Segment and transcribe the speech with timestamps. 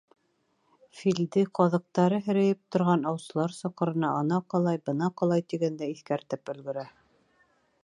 [1.01, 6.91] Филде, ҡаҙыҡтары һерәйеп торған аусылар соҡорона ана ҡолай, была ҡолай тигәндә, иҫкәртеп өлгөрә.